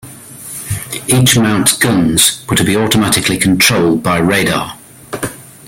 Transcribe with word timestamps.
Each 1.07 1.37
mount's 1.37 1.77
guns 1.77 2.43
were 2.49 2.55
to 2.55 2.63
be 2.63 2.75
automatically 2.75 3.37
controlled 3.37 4.01
by 4.01 4.17
radar. 4.17 4.75